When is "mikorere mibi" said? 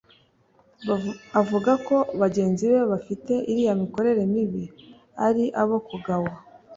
3.81-4.63